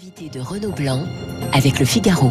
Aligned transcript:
L'invité 0.00 0.28
de 0.28 0.40
Renaud 0.40 0.70
Blanc 0.70 1.02
avec 1.52 1.80
le 1.80 1.84
Figaro. 1.84 2.30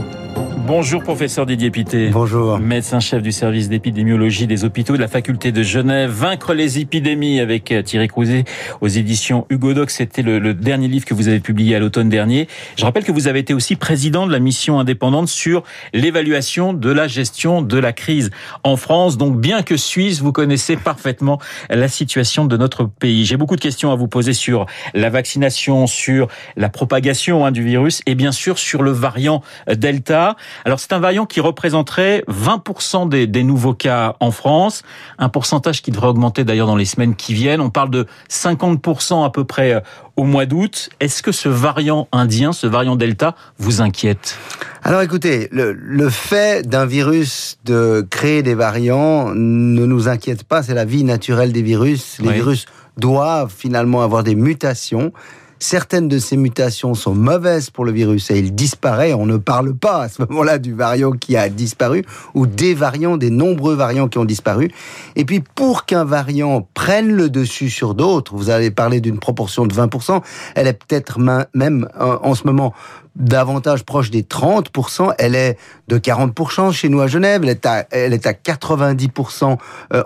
Bonjour 0.67 1.02
professeur 1.02 1.45
Didier 1.45 1.72
Pité. 1.72 2.10
Bonjour. 2.10 2.60
Médecin-chef 2.60 3.21
du 3.23 3.31
service 3.31 3.69
d'épidémiologie 3.69 4.47
des 4.47 4.66
hôpitaux 4.66 4.97
de 4.97 5.02
la 5.02 5.08
faculté 5.08 5.54
de 5.54 5.63
Genève. 5.63 6.12
Vaincre 6.12 6.54
les 6.54 6.79
épidémies 6.79 7.40
avec 7.40 7.71
euh, 7.71 7.82
Thierry 7.82 8.10
Crouzet 8.10 8.44
aux 8.82 8.90
éditions 8.90 9.48
Hugo 9.50 9.74
Doc. 9.74 9.92
C'était 9.92 10.24
le, 10.24 10.40
le, 10.40 10.54
dernier 10.54 10.90
livre 10.90 11.06
que 11.06 11.14
vous 11.14 11.30
avez 11.30 11.40
publié 11.40 11.78
à 11.78 11.80
l'automne 11.80 12.10
dernier. 12.10 12.50
Je 12.76 12.84
rappelle 12.84 13.06
que 13.06 13.14
vous 13.14 13.30
avez 13.30 13.39
été 13.39 13.54
aussi 13.54 13.77
président 13.77 14.27
de 14.27 14.32
la 14.34 14.39
mission 14.39 14.77
indépendante 14.77 15.30
sur 15.30 15.64
l'évaluation 15.93 16.73
de 16.73 16.91
la 16.91 17.07
gestion 17.07 17.61
de 17.61 17.77
la 17.77 17.93
crise 17.93 18.29
en 18.65 18.75
France. 18.75 19.18
Donc 19.18 19.39
bien 19.39 19.61
que 19.61 19.77
suisse, 19.77 20.20
vous 20.20 20.34
connaissez 20.34 20.75
parfaitement 20.75 21.39
la 21.70 21.88
situation 21.88 22.43
de 22.43 22.57
notre 22.57 22.84
pays. 22.84 23.23
J'ai 23.23 23.38
beaucoup 23.38 23.55
de 23.55 23.61
questions 23.61 23.93
à 23.93 23.95
vous 23.95 24.09
poser 24.09 24.34
sur 24.34 24.65
la 24.93 25.09
vaccination, 25.09 25.88
sur 25.88 26.27
la 26.57 26.68
propagation 26.68 27.45
hein, 27.45 27.54
du 27.54 27.63
virus 27.63 28.02
et 28.05 28.15
bien 28.15 28.34
sûr 28.34 28.59
sur 28.59 28.84
le 28.84 28.91
variant 28.91 29.41
Delta. 29.73 30.36
Alors 30.66 30.79
c'est 30.79 30.93
un 30.93 30.99
variant 30.99 31.25
qui 31.25 31.39
représenterait 31.39 32.23
20% 32.27 33.09
des, 33.09 33.27
des, 33.27 33.43
nouveaux 33.43 33.73
cas 33.73 34.16
en 34.20 34.31
France, 34.31 34.83
un 35.17 35.30
pourcentage 35.30 35.81
qui 35.81 35.91
devrait 35.91 36.07
augmenter 36.07 36.43
d'ailleurs 36.43 36.67
dans 36.67 36.75
les 36.75 36.85
semaines 36.85 37.16
qui 37.16 37.33
viennent. 37.33 37.61
On 37.61 37.70
parle 37.70 37.89
de 37.89 38.05
50% 38.30 39.25
à 39.25 39.30
peu 39.30 39.43
près 39.43 39.73
euh, 39.73 39.80
au 40.16 40.23
mois 40.23 40.45
d'août. 40.45 40.89
Est-ce 40.99 41.21
que 41.23 41.31
ce 41.31 41.49
variant 41.49 42.07
indien, 42.11 42.52
ce 42.53 42.67
variant 42.67 42.95
Delta, 42.95 43.35
vous 43.57 43.81
inquiète? 43.81 44.38
Alors 44.83 45.02
écoutez, 45.02 45.47
le, 45.52 45.73
le 45.73 46.09
fait 46.09 46.67
d'un 46.67 46.85
virus 46.85 47.58
de 47.66 48.05
créer 48.09 48.44
des 48.44 48.55
variants 48.55 49.33
ne 49.33 49.85
nous 49.85 50.08
inquiète 50.08 50.44
pas, 50.44 50.63
c'est 50.63 50.73
la 50.73 50.85
vie 50.85 51.03
naturelle 51.03 51.52
des 51.52 51.61
virus. 51.61 52.19
Les 52.19 52.30
oui. 52.30 52.33
virus 52.35 52.66
doivent 52.97 53.53
finalement 53.55 54.02
avoir 54.02 54.23
des 54.23 54.35
mutations. 54.35 55.11
Certaines 55.59 56.07
de 56.07 56.20
ces 56.20 56.38
mutations 56.38 56.93
sont 56.93 57.16
mauvaises 57.16 57.70
pour 57.70 57.84
le 57.84 57.91
virus 57.91 58.29
et 58.29 58.38
il 58.38 58.53
disparaît. 58.53 59.13
On 59.13 59.25
ne 59.25 59.38
parle 59.38 59.73
pas 59.73 60.03
à 60.03 60.09
ce 60.09 60.21
moment-là 60.23 60.59
du 60.59 60.73
variant 60.73 61.11
qui 61.11 61.36
a 61.36 61.49
disparu 61.49 62.03
ou 62.33 62.45
des 62.45 62.73
variants, 62.73 63.17
des 63.17 63.31
nombreux 63.31 63.75
variants 63.75 64.08
qui 64.08 64.17
ont 64.17 64.25
disparu. 64.25 64.72
Et 65.16 65.25
puis 65.25 65.41
pour 65.55 65.86
qu'un 65.86 66.03
variant 66.03 66.67
prenne 66.73 67.11
le 67.11 67.30
dessus 67.30 67.69
sur 67.69 67.95
d'autres, 67.95 68.36
vous 68.36 68.49
avez 68.49 68.72
parlé 68.72 69.02
d'une 69.02 69.19
proportion 69.19 69.66
de 69.66 69.73
20%, 69.73 70.22
elle 70.55 70.67
est 70.67 70.73
peut-être 70.73 71.19
même 71.53 71.88
en 71.99 72.36
ce 72.36 72.44
moment 72.45 72.73
davantage 73.18 73.84
proche 73.84 74.12
des 74.12 74.23
30%, 74.23 75.14
elle 75.18 75.36
est 75.36 75.58
de 75.88 75.98
40% 75.98 76.72
chez 76.72 76.90
nous 76.90 77.02
à 77.02 77.08
Genève, 77.08 77.42
elle 77.44 77.50
est 77.50 77.66
à, 77.66 77.86
elle 77.92 78.14
est 78.14 78.28
à 78.28 78.34
90% 78.34 79.58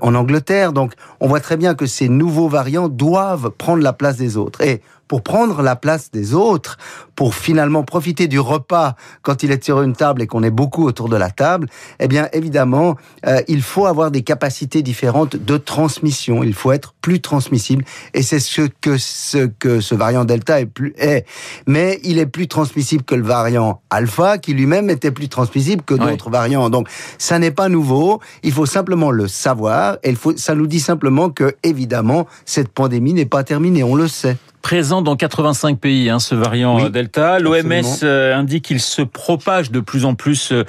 en 0.01 0.15
Angleterre. 0.15 0.73
Donc 0.73 0.93
on 1.19 1.27
voit 1.27 1.39
très 1.39 1.57
bien 1.57 1.75
que 1.75 1.85
ces 1.85 2.09
nouveaux 2.09 2.47
variants 2.47 2.89
doivent 2.89 3.51
prendre 3.51 3.83
la 3.83 3.93
place 3.93 4.17
des 4.17 4.37
autres. 4.37 4.61
Et 4.61 4.81
pour 5.11 5.23
prendre 5.23 5.61
la 5.61 5.75
place 5.75 6.09
des 6.09 6.33
autres, 6.33 6.77
pour 7.15 7.35
finalement 7.35 7.83
profiter 7.83 8.29
du 8.29 8.39
repas 8.39 8.95
quand 9.23 9.43
il 9.43 9.51
est 9.51 9.61
sur 9.61 9.81
une 9.81 9.93
table 9.93 10.21
et 10.21 10.25
qu'on 10.25 10.41
est 10.41 10.51
beaucoup 10.51 10.85
autour 10.85 11.09
de 11.09 11.17
la 11.17 11.29
table, 11.29 11.67
eh 11.99 12.07
bien 12.07 12.29
évidemment, 12.31 12.95
euh, 13.27 13.41
il 13.49 13.61
faut 13.61 13.87
avoir 13.87 14.09
des 14.09 14.21
capacités 14.21 14.81
différentes 14.81 15.35
de 15.35 15.57
transmission. 15.57 16.43
Il 16.43 16.53
faut 16.53 16.71
être 16.71 16.93
plus 17.01 17.19
transmissible 17.19 17.83
et 18.13 18.21
c'est 18.21 18.39
ce 18.39 18.61
que 18.61 18.97
ce 18.97 19.47
que 19.47 19.81
ce 19.81 19.95
variant 19.95 20.23
Delta 20.23 20.61
est 20.61 20.65
plus 20.65 20.93
est. 20.97 21.25
Mais 21.67 21.99
il 22.05 22.17
est 22.17 22.25
plus 22.25 22.47
transmissible 22.47 23.00
que 23.05 23.15
le 23.15 23.23
variant 23.23 23.81
Alpha, 23.89 24.37
qui 24.37 24.53
lui-même 24.53 24.89
était 24.89 25.11
plus 25.11 25.29
transmissible 25.29 25.83
que 25.83 25.93
d'autres 25.93 26.27
oui. 26.27 26.33
variants. 26.33 26.69
Donc 26.69 26.87
ça 27.17 27.39
n'est 27.39 27.51
pas 27.51 27.69
nouveau. 27.69 28.19
Il 28.43 28.51
faut 28.51 28.65
simplement 28.65 29.11
le 29.11 29.27
savoir. 29.27 29.97
Et 30.03 30.09
il 30.09 30.15
faut, 30.15 30.35
ça 30.37 30.55
nous 30.55 30.67
dit 30.67 30.79
simplement 30.79 31.29
que 31.29 31.55
évidemment 31.63 32.27
cette 32.45 32.69
pandémie 32.69 33.13
n'est 33.13 33.25
pas 33.25 33.43
terminée. 33.43 33.83
On 33.83 33.95
le 33.95 34.07
sait 34.07 34.37
présent 34.61 35.01
dans 35.01 35.15
85 35.15 35.79
pays, 35.79 36.09
hein, 36.09 36.19
ce 36.19 36.35
variant 36.35 36.77
oui, 36.77 36.91
Delta. 36.91 37.39
L'OMS 37.39 37.81
euh, 38.03 38.35
indique 38.35 38.65
qu'il 38.65 38.79
se 38.79 39.01
propage 39.01 39.71
de 39.71 39.79
plus 39.79 40.05
en 40.05 40.13
plus 40.13 40.51
euh, 40.51 40.65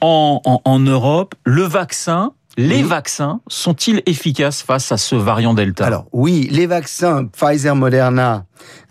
en, 0.00 0.40
en, 0.44 0.60
en 0.64 0.78
Europe. 0.78 1.34
Le 1.44 1.62
vaccin, 1.62 2.32
les 2.56 2.82
vaccins 2.82 3.40
sont-ils 3.48 4.02
efficaces 4.06 4.62
face 4.62 4.92
à 4.92 4.96
ce 4.96 5.14
variant 5.14 5.54
Delta? 5.54 5.86
Alors 5.86 6.06
oui, 6.12 6.48
les 6.50 6.66
vaccins 6.66 7.26
Pfizer, 7.26 7.74
Moderna 7.74 8.44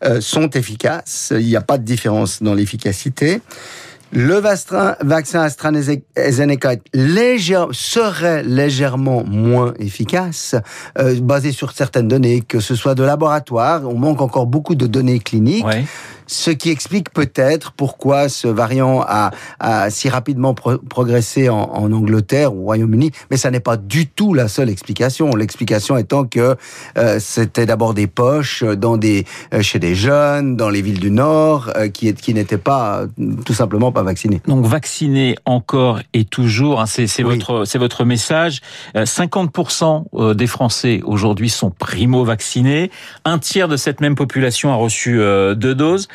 euh, 0.04 0.22
sont 0.22 0.50
efficaces. 0.50 1.34
Il 1.36 1.46
n'y 1.46 1.56
a 1.56 1.62
pas 1.62 1.78
de 1.78 1.84
différence 1.84 2.44
dans 2.44 2.54
l'efficacité. 2.54 3.42
Le 4.16 4.36
vaccin 4.36 5.42
AstraZeneca 5.42 6.76
légère, 6.94 7.70
serait 7.72 8.44
légèrement 8.44 9.24
moins 9.24 9.74
efficace, 9.80 10.56
euh, 11.00 11.20
basé 11.20 11.52
sur 11.52 11.72
certaines 11.72 12.08
données, 12.08 12.42
que 12.42 12.60
ce 12.60 12.76
soit 12.76 12.94
de 12.94 13.02
laboratoire. 13.02 13.82
On 13.86 13.98
manque 13.98 14.22
encore 14.22 14.46
beaucoup 14.46 14.76
de 14.76 14.86
données 14.86 15.18
cliniques. 15.18 15.66
Ouais 15.66 15.86
ce 16.28 16.52
qui 16.52 16.70
explique 16.70 17.12
peut-être 17.12 17.72
pourquoi 17.72 18.30
ce 18.30 18.48
variant 18.48 19.02
a, 19.02 19.32
a 19.60 19.90
si 19.90 20.10
rapidement 20.10 20.54
pro 20.54 20.78
progressé 20.78 21.50
en, 21.50 21.62
en, 21.74 21.92
Angleterre 21.92 22.54
ou 22.54 22.62
au 22.62 22.64
Royaume-Uni, 22.64 23.12
mais 23.30 23.38
ça 23.38 23.52
n'est 23.52 23.60
pas 23.60 23.78
du 23.78 24.08
tout 24.08 24.34
la 24.34 24.48
seule 24.48 24.70
explication. 24.70 25.36
L'explication 25.36 25.98
étant 25.98 26.26
que 26.26 26.56
euh, 26.98 27.18
c'était 27.20 27.66
d'abord 27.66 27.94
des 27.94 28.08
poches 28.08 28.64
dans 28.64 28.98
des, 28.98 29.26
euh, 29.54 29.62
chez 29.62 29.80
des 29.80 29.96
jeunes, 29.96 30.56
dans 30.56 30.70
les 30.70 30.82
villes 30.82 31.00
du 31.00 31.12
Nord, 31.12 31.72
euh, 31.76 31.90
qui, 31.90 32.14
qui 32.14 32.34
n'étaient 32.34 32.58
pas 32.58 33.06
tout 33.46 33.54
simplement 33.54 33.92
pas 33.92 34.04
vaccinés. 34.04 34.42
Donc 34.48 34.66
vacciner 34.66 35.36
encore 35.46 36.00
et 36.14 36.26
toujours, 36.26 36.82
hein, 36.82 36.86
c'est 36.86 37.06
oui. 37.24 37.36
votre, 37.36 37.66
c'est 37.66 37.80
votre 37.80 38.06
message. 38.06 38.62
50% 38.96 40.34
des 40.36 40.48
Français 40.48 41.02
aujourd'hui 41.04 41.50
sont 41.50 41.72
primo-vaccinés. 41.72 42.92
Un 43.26 43.40
tiers 43.40 43.68
de 43.68 43.78
cette 43.78 44.02
même 44.02 44.16
population 44.16 44.72
a 44.72 44.76
reçu 44.76 45.18
deux 45.18 45.76
doses. 45.76 46.08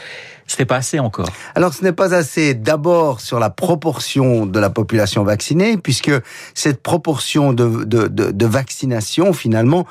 Ce 0.48 0.56
n'est 0.58 0.64
pas 0.64 0.76
assez 0.76 0.98
encore. 0.98 1.28
Alors 1.54 1.74
ce 1.74 1.84
n'est 1.84 1.92
pas 1.92 2.14
assez 2.14 2.54
d'abord 2.54 3.20
sur 3.20 3.38
la 3.38 3.50
proportion 3.50 4.46
de 4.46 4.58
la 4.58 4.70
population 4.70 5.22
vaccinée, 5.22 5.76
puisque 5.76 6.10
cette 6.54 6.82
proportion 6.82 7.52
de, 7.52 7.84
de, 7.84 8.46
vaccination, 8.46 9.34
finalement, 9.34 9.86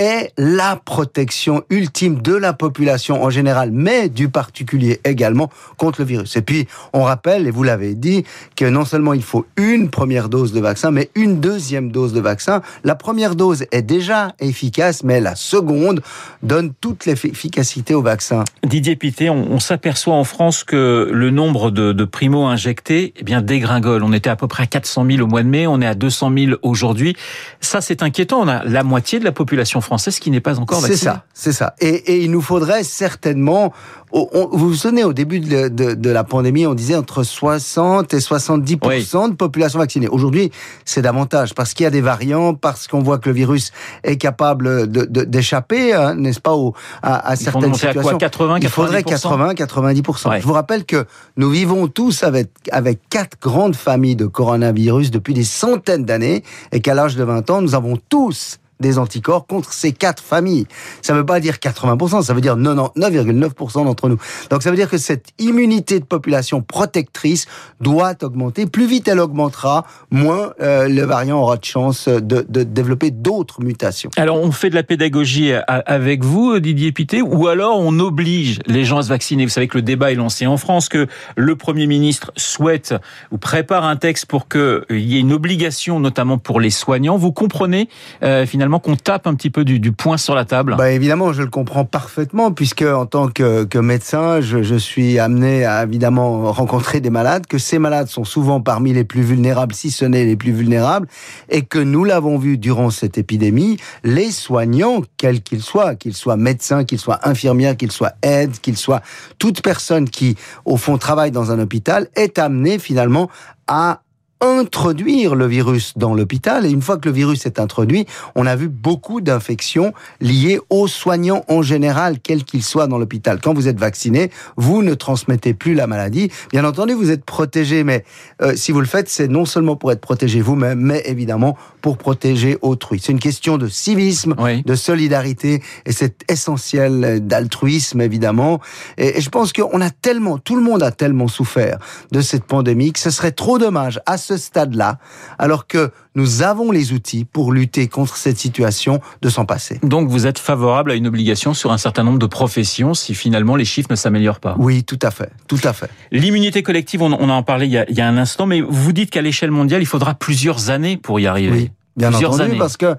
est 0.00 0.32
la 0.38 0.76
protection 0.76 1.62
ultime 1.68 2.22
de 2.22 2.34
la 2.34 2.54
population 2.54 3.22
en 3.22 3.28
général, 3.28 3.70
mais 3.70 4.08
du 4.08 4.30
particulier 4.30 4.98
également 5.04 5.50
contre 5.76 6.00
le 6.00 6.06
virus. 6.06 6.36
Et 6.36 6.42
puis, 6.42 6.66
on 6.94 7.02
rappelle, 7.02 7.46
et 7.46 7.50
vous 7.50 7.62
l'avez 7.62 7.94
dit, 7.94 8.24
que 8.56 8.64
non 8.64 8.86
seulement 8.86 9.12
il 9.12 9.22
faut 9.22 9.46
une 9.56 9.90
première 9.90 10.30
dose 10.30 10.54
de 10.54 10.60
vaccin, 10.60 10.90
mais 10.90 11.10
une 11.14 11.38
deuxième 11.38 11.92
dose 11.92 12.14
de 12.14 12.20
vaccin. 12.20 12.62
La 12.82 12.94
première 12.94 13.36
dose 13.36 13.66
est 13.72 13.82
déjà 13.82 14.32
efficace, 14.40 15.04
mais 15.04 15.20
la 15.20 15.34
seconde 15.34 16.00
donne 16.42 16.72
toute 16.80 17.04
l'efficacité 17.04 17.92
au 17.92 18.00
vaccin. 18.00 18.44
Didier 18.64 18.96
Pité, 18.96 19.28
on, 19.28 19.60
s'aperçoit 19.60 20.14
en 20.14 20.24
France 20.24 20.64
que 20.64 21.10
le 21.12 21.30
nombre 21.30 21.70
de, 21.70 21.92
de 21.92 22.04
primo-injectés 22.06 23.12
eh 23.18 23.22
bien, 23.22 23.42
dégringole. 23.42 24.02
On 24.02 24.14
était 24.14 24.30
à 24.30 24.36
peu 24.36 24.48
près 24.48 24.62
à 24.62 24.66
400 24.66 25.04
000 25.10 25.22
au 25.22 25.26
mois 25.26 25.42
de 25.42 25.48
mai, 25.48 25.66
on 25.66 25.82
est 25.82 25.86
à 25.86 25.94
200 25.94 26.32
000 26.34 26.52
aujourd'hui. 26.62 27.14
Ça, 27.60 27.82
c'est 27.82 28.02
inquiétant. 28.02 28.40
On 28.40 28.48
a 28.48 28.64
la 28.64 28.82
moitié 28.82 29.18
de 29.18 29.24
la 29.24 29.32
population 29.32 29.82
française 29.82 29.89
qui 30.20 30.30
n'est 30.30 30.40
pas 30.40 30.58
encore 30.58 30.80
vaccinée. 30.80 30.96
C'est 30.96 31.04
ça, 31.04 31.24
c'est 31.34 31.52
ça. 31.52 31.74
Et, 31.80 31.88
et, 31.88 32.22
il 32.22 32.30
nous 32.30 32.40
faudrait 32.40 32.84
certainement. 32.84 33.72
On, 34.12 34.48
vous 34.50 34.70
vous 34.70 34.74
souvenez, 34.74 35.04
au 35.04 35.12
début 35.12 35.38
de, 35.38 35.68
de, 35.68 35.94
de, 35.94 36.10
la 36.10 36.24
pandémie, 36.24 36.66
on 36.66 36.74
disait 36.74 36.96
entre 36.96 37.22
60 37.22 38.12
et 38.12 38.20
70 38.20 38.78
oui. 38.82 39.08
de 39.30 39.34
population 39.34 39.78
vaccinée. 39.78 40.08
Aujourd'hui, 40.08 40.50
c'est 40.84 41.02
davantage 41.02 41.54
parce 41.54 41.74
qu'il 41.74 41.84
y 41.84 41.86
a 41.86 41.90
des 41.90 42.00
variants, 42.00 42.54
parce 42.54 42.88
qu'on 42.88 43.00
voit 43.00 43.18
que 43.18 43.28
le 43.28 43.34
virus 43.34 43.70
est 44.02 44.16
capable 44.16 44.90
d'échapper, 44.90 45.92
hein, 45.94 46.14
n'est-ce 46.16 46.40
pas, 46.40 46.54
au, 46.54 46.74
à, 47.02 47.28
à 47.28 47.36
certaines 47.36 47.74
situations. 47.74 48.00
À 48.00 48.02
quoi, 48.02 48.18
80, 48.18 48.58
il 48.62 48.68
faudrait 48.68 49.02
80, 49.04 49.54
90 49.54 50.02
ouais. 50.26 50.40
Je 50.40 50.46
vous 50.46 50.52
rappelle 50.52 50.84
que 50.84 51.06
nous 51.36 51.50
vivons 51.50 51.86
tous 51.86 52.24
avec 52.24 52.50
avec 52.72 53.00
quatre 53.10 53.38
grandes 53.40 53.76
familles 53.76 54.16
de 54.16 54.26
coronavirus 54.26 55.10
depuis 55.10 55.34
des 55.34 55.44
centaines 55.44 56.04
d'années, 56.04 56.42
et 56.72 56.80
qu'à 56.80 56.94
l'âge 56.94 57.14
de 57.16 57.22
20 57.22 57.50
ans, 57.50 57.62
nous 57.62 57.74
avons 57.76 57.96
tous 58.08 58.58
des 58.80 58.98
anticorps 58.98 59.46
contre 59.46 59.72
ces 59.72 59.92
quatre 59.92 60.22
familles. 60.22 60.66
Ça 61.02 61.12
ne 61.12 61.18
veut 61.18 61.26
pas 61.26 61.40
dire 61.40 61.54
80%, 61.56 62.22
ça 62.22 62.34
veut 62.34 62.40
dire 62.40 62.56
99,9% 62.56 63.84
d'entre 63.84 64.08
nous. 64.08 64.18
Donc 64.50 64.62
ça 64.62 64.70
veut 64.70 64.76
dire 64.76 64.90
que 64.90 64.98
cette 64.98 65.28
immunité 65.38 66.00
de 66.00 66.04
population 66.04 66.62
protectrice 66.62 67.46
doit 67.80 68.14
augmenter. 68.22 68.66
Plus 68.66 68.86
vite 68.86 69.08
elle 69.08 69.20
augmentera, 69.20 69.86
moins 70.10 70.52
euh, 70.60 70.88
le 70.88 71.02
variant 71.02 71.40
aura 71.40 71.56
de 71.56 71.64
chance 71.64 72.08
de, 72.08 72.40
développer 72.42 73.10
d'autres 73.10 73.62
mutations. 73.62 74.10
Alors 74.16 74.40
on 74.40 74.52
fait 74.52 74.70
de 74.70 74.74
la 74.74 74.82
pédagogie 74.82 75.52
avec 75.66 76.24
vous, 76.24 76.58
Didier 76.58 76.92
Pité, 76.92 77.22
ou 77.22 77.46
alors 77.48 77.78
on 77.78 77.98
oblige 77.98 78.60
les 78.66 78.84
gens 78.84 78.98
à 78.98 79.02
se 79.02 79.08
vacciner. 79.08 79.44
Vous 79.44 79.50
savez 79.50 79.68
que 79.68 79.78
le 79.78 79.82
débat 79.82 80.12
est 80.12 80.16
lancé 80.16 80.46
en 80.46 80.56
France, 80.56 80.88
que 80.88 81.06
le 81.36 81.56
Premier 81.56 81.86
ministre 81.86 82.32
souhaite 82.36 82.94
ou 83.30 83.38
prépare 83.38 83.84
un 83.84 83.96
texte 83.96 84.26
pour 84.26 84.48
qu'il 84.48 84.84
y 84.90 85.16
ait 85.16 85.20
une 85.20 85.32
obligation, 85.32 86.00
notamment 86.00 86.38
pour 86.38 86.60
les 86.60 86.70
soignants. 86.70 87.16
Vous 87.16 87.32
comprenez 87.32 87.88
euh, 88.22 88.46
finalement 88.46 88.69
finalement 88.70 88.78
qu'on 88.78 88.94
tape 88.94 89.26
un 89.26 89.34
petit 89.34 89.50
peu 89.50 89.64
du, 89.64 89.80
du 89.80 89.90
poing 89.90 90.16
sur 90.16 90.36
la 90.36 90.44
table 90.44 90.76
bah 90.78 90.92
Évidemment, 90.92 91.32
je 91.32 91.42
le 91.42 91.50
comprends 91.50 91.84
parfaitement, 91.84 92.52
puisque 92.52 92.82
en 92.82 93.04
tant 93.04 93.26
que, 93.26 93.78
médecin, 93.78 94.40
je, 94.40 94.76
suis 94.76 95.18
amené 95.18 95.64
à 95.64 95.82
évidemment 95.82 96.52
rencontrer 96.52 97.00
des 97.00 97.10
malades, 97.10 97.48
que 97.48 97.58
ces 97.58 97.80
malades 97.80 98.06
sont 98.06 98.22
souvent 98.22 98.60
parmi 98.60 98.92
les 98.92 99.02
plus 99.02 99.22
vulnérables, 99.22 99.74
si 99.74 99.90
ce 99.90 100.04
n'est 100.04 100.24
les 100.24 100.36
plus 100.36 100.52
vulnérables, 100.52 101.08
et 101.48 101.62
que 101.62 101.80
nous 101.80 102.04
l'avons 102.04 102.38
vu 102.38 102.58
durant 102.58 102.90
cette 102.90 103.18
épidémie, 103.18 103.76
les 104.04 104.30
soignants, 104.30 105.02
quels 105.16 105.42
qu'ils 105.42 105.62
soient, 105.62 105.96
qu'ils 105.96 106.14
soient 106.14 106.36
médecins, 106.36 106.84
qu'ils 106.84 107.00
soient 107.00 107.18
infirmières, 107.28 107.76
qu'ils 107.76 107.90
soient 107.90 108.12
aides, 108.22 108.60
qu'ils 108.60 108.76
soient 108.76 109.02
toute 109.40 109.62
personne 109.62 110.08
qui, 110.08 110.36
au 110.64 110.76
fond, 110.76 110.96
travaille 110.96 111.32
dans 111.32 111.50
un 111.50 111.58
hôpital, 111.58 112.06
est 112.14 112.38
amenée 112.38 112.78
finalement 112.78 113.30
à 113.66 114.02
introduire 114.40 115.34
le 115.34 115.46
virus 115.46 115.92
dans 115.96 116.14
l'hôpital. 116.14 116.64
Et 116.66 116.70
une 116.70 116.82
fois 116.82 116.96
que 116.96 117.08
le 117.08 117.14
virus 117.14 117.46
est 117.46 117.60
introduit, 117.60 118.06
on 118.34 118.46
a 118.46 118.56
vu 118.56 118.68
beaucoup 118.68 119.20
d'infections 119.20 119.92
liées 120.20 120.60
aux 120.70 120.88
soignants 120.88 121.44
en 121.48 121.62
général, 121.62 122.18
quels 122.20 122.44
qu'ils 122.44 122.62
soient 122.62 122.86
dans 122.86 122.98
l'hôpital. 122.98 123.40
Quand 123.40 123.54
vous 123.54 123.68
êtes 123.68 123.78
vacciné, 123.78 124.30
vous 124.56 124.82
ne 124.82 124.94
transmettez 124.94 125.54
plus 125.54 125.74
la 125.74 125.86
maladie. 125.86 126.30
Bien 126.52 126.64
entendu, 126.64 126.94
vous 126.94 127.10
êtes 127.10 127.24
protégé, 127.24 127.84
mais 127.84 128.04
euh, 128.42 128.54
si 128.56 128.72
vous 128.72 128.80
le 128.80 128.86
faites, 128.86 129.08
c'est 129.08 129.28
non 129.28 129.44
seulement 129.44 129.76
pour 129.76 129.92
être 129.92 130.00
protégé 130.00 130.40
vous-même, 130.40 130.80
mais 130.80 131.02
évidemment 131.06 131.56
pour 131.82 131.96
protéger 131.96 132.58
autrui. 132.62 133.00
C'est 133.02 133.12
une 133.12 133.20
question 133.20 133.58
de 133.58 133.68
civisme, 133.68 134.34
de 134.64 134.74
solidarité, 134.74 135.62
et 135.86 135.92
c'est 135.92 136.30
essentiel 136.30 137.26
d'altruisme, 137.26 138.00
évidemment. 138.00 138.60
Et, 138.98 139.18
et 139.18 139.20
je 139.20 139.30
pense 139.30 139.52
qu'on 139.52 139.80
a 139.80 139.90
tellement, 139.90 140.38
tout 140.38 140.56
le 140.56 140.62
monde 140.62 140.82
a 140.82 140.90
tellement 140.90 141.28
souffert 141.28 141.78
de 142.12 142.20
cette 142.20 142.44
pandémie 142.44 142.92
que 142.92 142.98
ce 142.98 143.10
serait 143.10 143.32
trop 143.32 143.58
dommage 143.58 144.00
à 144.06 144.18
ce 144.18 144.29
stade-là, 144.36 144.98
alors 145.38 145.66
que 145.66 145.90
nous 146.14 146.42
avons 146.42 146.70
les 146.70 146.92
outils 146.92 147.24
pour 147.24 147.52
lutter 147.52 147.88
contre 147.88 148.16
cette 148.16 148.38
situation 148.38 149.00
de 149.22 149.28
s'en 149.28 149.44
passer. 149.44 149.78
Donc 149.82 150.08
vous 150.08 150.26
êtes 150.26 150.38
favorable 150.38 150.90
à 150.90 150.94
une 150.94 151.06
obligation 151.06 151.54
sur 151.54 151.72
un 151.72 151.78
certain 151.78 152.02
nombre 152.02 152.18
de 152.18 152.26
professions 152.26 152.94
si 152.94 153.14
finalement 153.14 153.56
les 153.56 153.64
chiffres 153.64 153.88
ne 153.90 153.96
s'améliorent 153.96 154.40
pas? 154.40 154.56
Oui, 154.58 154.84
tout 154.84 154.98
à 155.02 155.10
fait, 155.10 155.30
tout 155.46 155.60
à 155.64 155.72
fait. 155.72 155.90
L'immunité 156.10 156.62
collective, 156.62 157.02
on, 157.02 157.12
en 157.12 157.42
parlait 157.42 157.66
il 157.66 157.72
y, 157.72 157.78
a, 157.78 157.88
il 157.88 157.96
y 157.96 158.00
a 158.00 158.08
un 158.08 158.16
instant, 158.16 158.46
mais 158.46 158.60
vous 158.60 158.92
dites 158.92 159.10
qu'à 159.10 159.22
l'échelle 159.22 159.50
mondiale, 159.50 159.82
il 159.82 159.86
faudra 159.86 160.14
plusieurs 160.14 160.70
années 160.70 160.96
pour 160.96 161.20
y 161.20 161.26
arriver. 161.26 161.50
Oui. 161.52 161.70
Bien 162.00 162.14
entendu, 162.14 162.56
parce 162.56 162.76
que, 162.76 162.96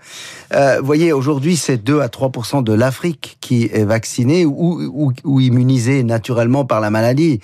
euh, 0.54 0.78
vous 0.80 0.86
voyez, 0.86 1.12
aujourd'hui, 1.12 1.58
c'est 1.58 1.78
2 1.78 2.02
à 2.02 2.08
3% 2.08 2.64
de 2.64 2.74
l'Afrique 2.74 3.38
qui 3.42 3.70
est 3.74 3.84
vaccinée 3.84 4.46
ou, 4.46 4.82
ou, 4.94 5.14
ou, 5.24 5.40
immunisée 5.40 6.04
naturellement 6.04 6.66
par 6.66 6.80
la 6.80 6.90
maladie. 6.90 7.40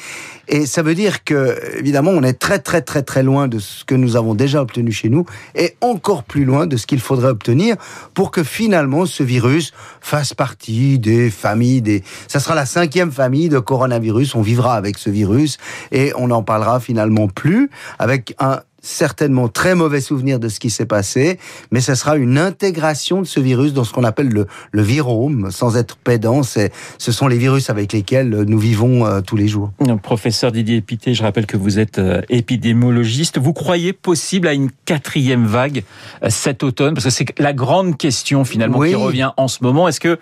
Et 0.47 0.65
ça 0.65 0.81
veut 0.81 0.95
dire 0.95 1.23
que, 1.23 1.57
évidemment, 1.77 2.11
on 2.11 2.23
est 2.23 2.39
très, 2.39 2.59
très, 2.59 2.81
très, 2.81 3.01
très 3.03 3.23
loin 3.23 3.47
de 3.47 3.59
ce 3.59 3.83
que 3.83 3.95
nous 3.95 4.15
avons 4.15 4.35
déjà 4.35 4.61
obtenu 4.61 4.91
chez 4.91 5.09
nous 5.09 5.25
et 5.55 5.75
encore 5.81 6.23
plus 6.23 6.45
loin 6.45 6.67
de 6.67 6.77
ce 6.77 6.87
qu'il 6.87 6.99
faudrait 6.99 7.29
obtenir 7.29 7.75
pour 8.13 8.31
que 8.31 8.43
finalement 8.43 9.05
ce 9.05 9.23
virus 9.23 9.73
fasse 10.01 10.33
partie 10.33 10.99
des 10.99 11.29
familles, 11.29 11.81
des... 11.81 12.03
ça 12.27 12.39
sera 12.39 12.55
la 12.55 12.65
cinquième 12.65 13.11
famille 13.11 13.49
de 13.49 13.59
coronavirus. 13.59 14.35
On 14.35 14.41
vivra 14.41 14.75
avec 14.75 14.97
ce 14.97 15.09
virus 15.09 15.57
et 15.91 16.13
on 16.15 16.27
n'en 16.27 16.43
parlera 16.43 16.79
finalement 16.79 17.27
plus 17.27 17.69
avec 17.99 18.35
un 18.39 18.61
certainement 18.87 19.47
très 19.49 19.75
mauvais 19.75 20.01
souvenir 20.01 20.39
de 20.39 20.47
ce 20.49 20.59
qui 20.59 20.69
s'est 20.69 20.85
passé, 20.85 21.39
mais 21.71 21.81
ce 21.81 21.93
sera 21.95 22.15
une 22.15 22.37
intégration 22.37 23.21
de 23.21 23.27
ce 23.27 23.39
virus 23.39 23.73
dans 23.73 23.83
ce 23.83 23.91
qu'on 23.93 24.03
appelle 24.03 24.29
le, 24.29 24.47
le 24.71 24.81
virome, 24.81 25.51
sans 25.51 25.75
être 25.77 25.97
pédant. 25.97 26.41
C'est, 26.43 26.71
ce 26.97 27.11
sont 27.11 27.27
les 27.27 27.37
virus 27.37 27.69
avec 27.69 27.91
lesquels 27.93 28.29
nous 28.29 28.57
vivons 28.59 29.05
euh, 29.05 29.21
tous 29.21 29.35
les 29.35 29.47
jours. 29.47 29.71
Professeur 30.01 30.51
Didier 30.51 30.77
Épité, 30.77 31.13
je 31.13 31.23
rappelle 31.23 31.45
que 31.45 31.57
vous 31.57 31.79
êtes 31.79 31.99
euh, 31.99 32.21
épidémiologiste. 32.29 33.37
Vous 33.39 33.53
croyez 33.53 33.93
possible 33.93 34.47
à 34.47 34.53
une 34.53 34.69
quatrième 34.85 35.45
vague 35.45 35.83
euh, 36.23 36.29
cet 36.29 36.63
automne? 36.63 36.93
Parce 36.93 37.05
que 37.05 37.11
c'est 37.11 37.37
la 37.39 37.53
grande 37.53 37.97
question 37.97 38.45
finalement 38.45 38.77
Oui. 38.79 38.89
qui 38.89 38.95
revient 38.95 39.31
en 39.37 39.47
ce 39.47 39.63
moment. 39.63 39.87
Est-ce 39.87 39.99
que, 39.99 40.17